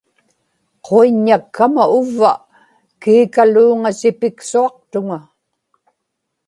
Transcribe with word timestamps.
quiññakkama-uvva 0.85 2.31
kiikaluuŋasipiksuaqtuŋa 3.01 5.19